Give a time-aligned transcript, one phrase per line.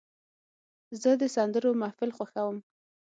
[1.01, 2.57] زه د سندرو محفل خوښوم.